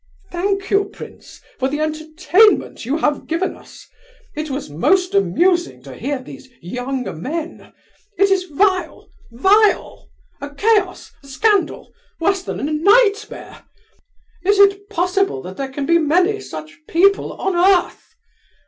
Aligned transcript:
Thank 0.31 0.71
you, 0.71 0.85
prince, 0.85 1.41
for 1.59 1.67
the 1.67 1.79
entertainment 1.79 2.87
you 2.87 2.97
have 2.97 3.27
given 3.27 3.55
us! 3.55 3.87
It 4.35 4.49
was 4.49 4.67
most 4.67 5.13
amusing 5.13 5.83
to 5.83 5.93
hear 5.93 6.17
these 6.17 6.49
young 6.59 7.03
men... 7.21 7.71
It 8.17 8.31
is 8.31 8.45
vile, 8.45 9.11
vile! 9.31 10.09
A 10.41 10.55
chaos, 10.55 11.11
a 11.23 11.27
scandal, 11.27 11.93
worse 12.19 12.41
than 12.41 12.59
a 12.59 12.63
nightmare! 12.63 13.65
Is 14.43 14.57
it 14.59 14.89
possible 14.89 15.39
that 15.43 15.57
there 15.57 15.69
can 15.69 15.85
be 15.85 15.99
many 15.99 16.39
such 16.39 16.79
people 16.87 17.33
on 17.33 17.55
earth? 17.55 18.15